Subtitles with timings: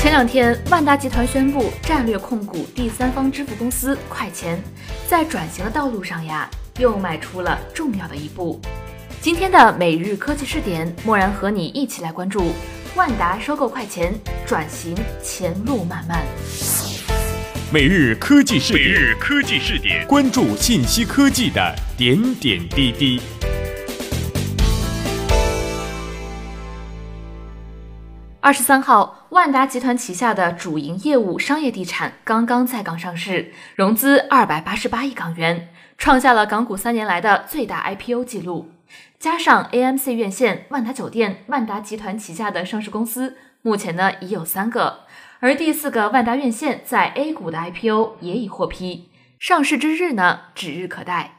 [0.00, 4.58] 前两天，万达集团宣布战略控股第三方支付公司快钱，
[5.06, 6.48] 在转型的道路上呀，
[6.78, 8.58] 又迈出了重要的一步。
[9.20, 12.54] 今天的每日科技视点，默然和你一起来关注
[12.94, 14.14] 万达收购快钱，
[14.46, 16.24] 转型前路漫漫。
[17.70, 23.20] 每日科技视点，每日科技视点，关注信息科技的点点滴滴。
[28.42, 35.68] 二十三号，万达集团旗下的主营业务商业地产刚刚在港上市，融资二百八十八亿港元，
[35.98, 38.70] 创下了港股三年来的最大 IPO 记录。
[39.18, 45.00] 加上 AMC 院线、万达酒店、万达集团旗下的上市公司，目前呢已有三个，
[45.40, 51.32] 而第四个万达院线在 A 股的 IPO 也已获批，上市之日呢指日可待。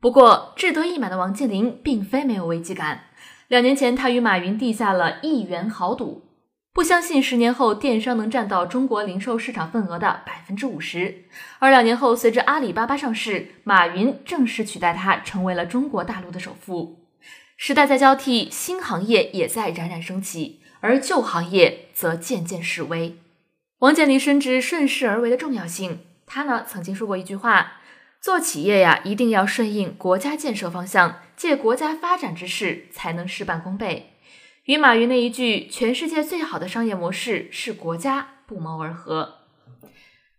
[0.00, 3.04] 不过，志得意满的王健林并非没有危机感，
[3.46, 6.29] 两年前他与马云缔下了亿元豪赌。
[6.72, 11.24] 不相信十年后电商能占到中国零售市场份额的百分之五十，
[11.58, 17.08] 而两年后随着阿里巴巴上市，马云正式取代他成为了中国大陆的首富。
[17.56, 23.16] 时代在交替，新行业也在冉冉升起，而旧行业则渐渐式微。
[23.80, 27.80] 王健林深知顺势而为的重要性，他呢曾经说过一句话：
[28.20, 34.12] 做企业呀，一定要顺应国家建设方向，借国家发展之势，才能事半功倍。
[34.64, 39.36] 与马云那一句“全世界最好的商业模式是国家”不谋而合。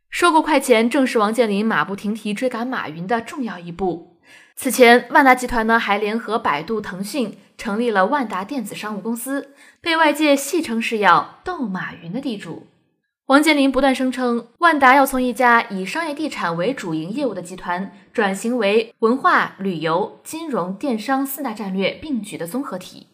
[0.10, 4.20] 收购快钱正是王健林马不停蹄追赶马云的重要一步。
[4.56, 12.68] 此前，万达集团呢还联合百度、腾讯成立了万达电子商务公司，被外界戏称是要斗马云的地主。
[13.26, 23.08] 王健林不断声称，万达要从一家以商业地产为主营业务的集团，转型为文化、旅游、金融、电商四大战略并举的综合体。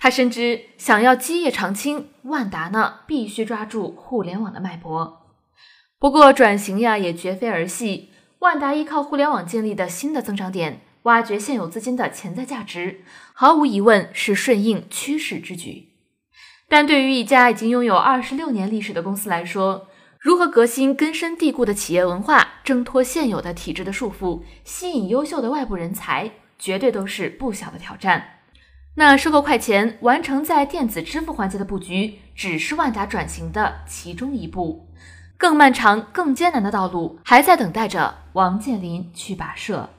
[0.00, 5.34] 他深知，想要基业长青，万达呢必须抓住互联网的脉搏。
[5.98, 8.10] 不过，转型呀也绝非儿戏。
[8.38, 13.00] 万达依靠互联网建立的新的增长点，挖掘现有资金的潜在价值，
[13.32, 15.88] 毫无疑问是顺应趋势之举。
[16.68, 19.88] 但对于一家已经拥有二十六年历史的公司来说，
[20.20, 28.37] 如何革新根深蒂固的企业文化，挣脱现有的体制的束缚，吸引优秀的外部人才，绝对都是不小的挑战。
[28.96, 34.88] 那收购快钱完成在电子支付环节的布局，只是万达转型的其中一步，
[35.36, 39.90] 更漫长、更艰难的道路还在等待着王健林去跋涉。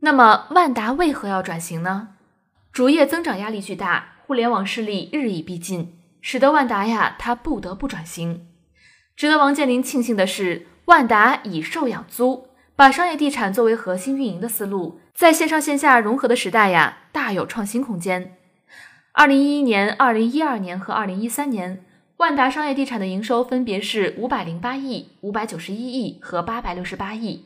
[0.00, 2.08] 那么，万达为何要转型呢？
[2.72, 8.46] 主业增长压力巨大，互联网势力日益逼近，使得万达呀，他不得不转型。
[9.14, 12.46] 值得王健林庆幸的是，万达以售养租。
[12.80, 18.38] 把商业地产作为核心运营的思路，在线上线下融合的时代呀，大有创新空间。
[19.12, 21.84] 二零一一年、二零一二年和二零一三年，
[22.16, 27.44] 万达商业地产的营收分别是五百零八亿、五百九十一亿和八百六十八亿，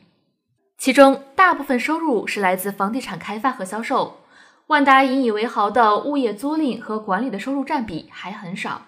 [0.77, 4.21] 其中大部分收入是来自房地产开发和销售。
[4.67, 8.83] 万达引以为豪的物业租赁和管理的收入占比还很少。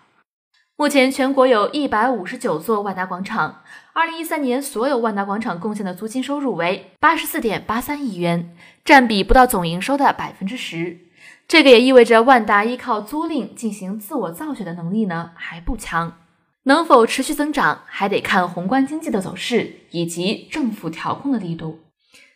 [0.79, 3.63] 目前全国有一百五十九座万达广场。
[3.93, 8.55] 二零一三年，所有万达广场贡献的租金收入为八十四点八三亿元，
[8.85, 10.99] 占比不到总营收的百分之十。
[11.47, 16.19] 这个也意味着万达依靠租赁进行自我造血的能力呢还不强。
[16.65, 21.79] 能否持续增长，还得看宏观经济的走势以及政府调控的力度。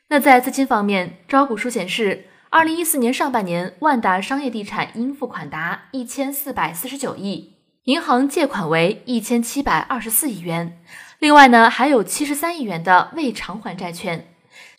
[0.08, 7.58] 那在资金方面，招股书显示，二零一四年上半年，万达商业地产应付款达一千四百四十九亿。
[7.86, 10.80] 银行借款为一千七百二十四亿元，
[11.18, 14.28] 另外呢还有七十三亿元的未偿还债券，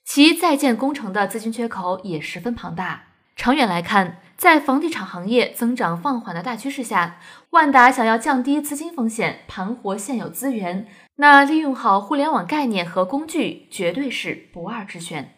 [0.05, 3.07] 其在建工程的资金缺口也十分庞大。
[3.35, 7.19] 长远来看，在房地产行业增长放缓的大趋势下，
[7.51, 10.87] 万达想要降低资金风险、盘活现有资源，
[11.17, 15.34] 那利用好互联网概念和工具绝对是不二之选。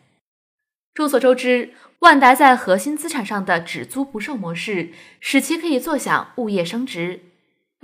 [0.93, 7.21] 众所周知，万达在核心资产上的只租不售模式，使其可以坐享物业升值。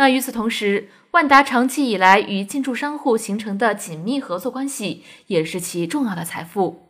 [0.01, 6.89] 那与此同时，万达长期以来与进驻商户形成的紧密合作关系，也是其重要的财富。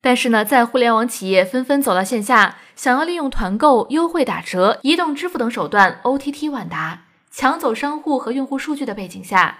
[0.00, 9.58] 但是呢，在互联网企业纷纷走到线下，想要利用团购、优惠打折、移动支付等手段 OTT 万达，抢走商户和用户数据的背景下，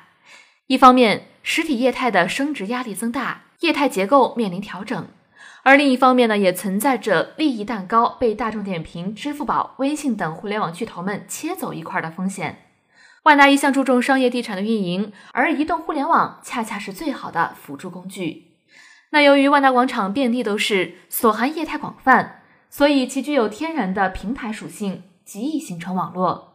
[0.68, 5.02] 一方面实体业态的升值压力增大，业态结构面临调整；
[5.62, 12.62] 而另一方面呢，也存在着利益蛋糕被大众点评、支付宝、微信等互联网巨头们切走一块的风险。
[13.26, 18.52] 万达一向注重商业地产的运营，而移动互联网恰恰是最好的辅助工具。
[19.10, 26.54] 那由于万达广场遍地都是，所含业态广泛，所以其具有天然的平台属性，极易形成网络。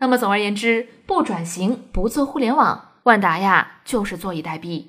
[0.00, 4.88] 那么总而言之，不转型不做互联网，万达呀就是坐以待毙；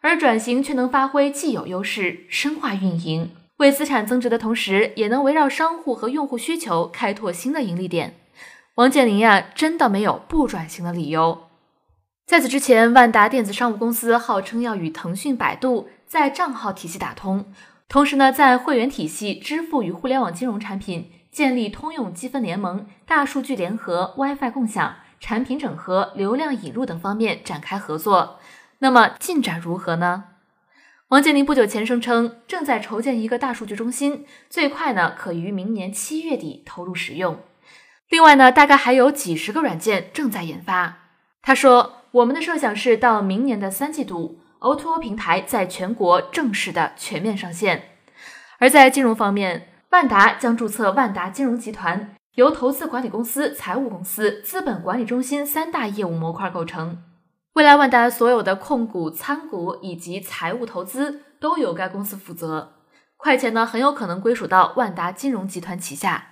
[0.00, 8.20] 而转型却能发挥既有优势，深化运营，为资产增值的同时，也能围绕商户和用户需求开拓新的盈利点。
[8.76, 11.48] 王健林呀，真的没有不转型的理由。
[12.26, 17.44] 在此之前，万达电子商务公司号称要与腾讯、百度在账号体系打通，
[17.86, 21.10] 同时呢，在会员体系、支付与互联网金融产品。
[21.30, 28.38] 建立通用积分联盟、大数据联合、WiFi 共享、产品整合、流量引入等方面展开合作。
[28.80, 30.24] 那么进展如何呢？
[31.08, 37.38] 王健林不久前声称，正在筹建一个大数据中心，最快呢可于明年七月底投入使用。
[38.12, 40.98] 另外呢，大概还有几十个软件正在研发。
[41.40, 47.84] 他说：“我们的设想是到明年的三季度，O2O 平台在全国正式的全面上线。”
[48.60, 57.02] 而在金融方面，万达将注册万达金融集团，由投资管理公司、财务公司、资本管理中心三大业务模块构成。
[57.54, 62.74] 未来，万达所有的控股、参股以及财务投资都由该公司负责。
[63.16, 66.31] 快钱呢，很有可能归属到万达金融集团旗下。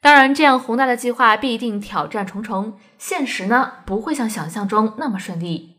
[0.00, 5.78] 当然，这样宏大的计划必定挑战重重，现实呢不会像想象中那么顺利。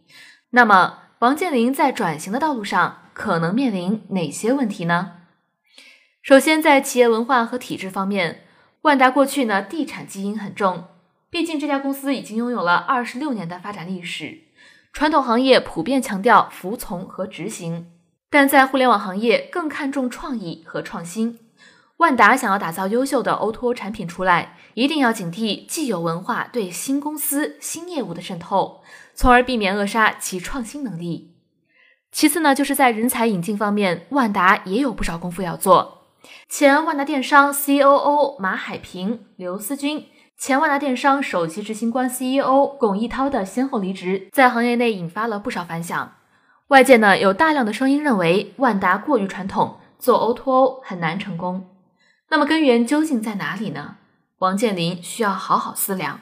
[0.50, 5.14] 那么，王健林在转型的道路上可能面临哪些问题呢？
[6.22, 8.44] 首先，在企业文化和体制方面，
[8.82, 10.86] 万达过去呢地产基因很重，
[11.30, 14.40] 毕竟这家公司已经拥有了二十六年的发展历史。
[14.92, 17.92] 传统行业普遍强调服从和执行，
[18.30, 21.40] 但在互联网行业更看重创意和创新。
[22.00, 28.82] 万达想要打造优秀的 O2O 产品出来，一定要警惕既有文化对新公司、新业务的渗透，
[29.14, 31.36] 从而避免扼杀其创新能力。
[32.10, 36.06] 其次呢，就是在人才引进方面，万达也有不少功夫要做。
[36.48, 40.06] 前万达电商 C.O.O 马海平、刘思军，
[40.38, 46.14] 前万达电商首席执行官 C.E.O 龚一涛的先后离职，在行业内引发了不少反响。
[46.70, 51.68] 外界呢有大量的声音认为，万达过于传统，做 O2O 很难成功。
[52.30, 53.98] 那么根源究竟在哪里呢？
[54.40, 56.22] 王健林需要好好思量。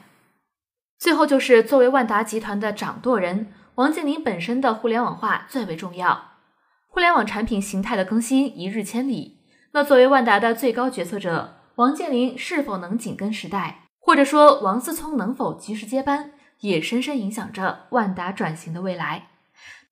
[0.98, 6.32] 最后就是作为万达集团的掌舵人，王健林本身的互联网化最为重要。
[6.88, 9.38] 互联网产品形态的更新一日千里。
[9.72, 19.28] 那作为万达的最高决策者，王健林是否能紧跟时代，或者说王思聪能否及时接班，也深深影响着万达转型的未来。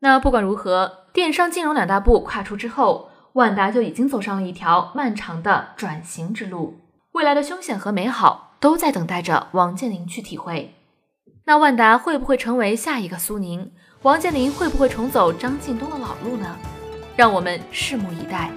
[0.00, 6.80] 那不管如何，电商金融两大步跨出之后，万达就已经走上了一条漫长的转型之路，
[7.12, 10.72] 未来的凶险和美好都在等待着王健林去体会。
[11.44, 13.70] 那万达会不会成为下一个苏宁？
[14.00, 16.56] 王健林会不会重走张近东的老路呢？
[17.14, 18.50] 让我们拭目以待。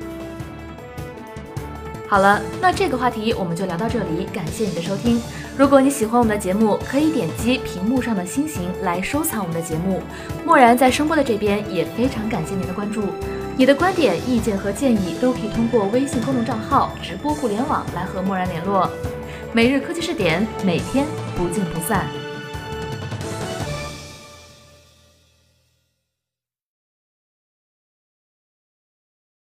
[2.07, 5.21] 好了，那这个话题我们就聊到这里，感谢你的收听。
[5.57, 10.01] 如果你喜欢我们的节目，可以点击屏幕上的星形来收藏我们的节目。
[10.45, 13.03] 默然在声波的这边也非常感谢您的关注，
[13.59, 18.89] 你的观点、意见和建议都可以通过微信公众账号“直播互联网”来和默然联络。
[19.51, 22.07] 每日科技视点，每天不见不散。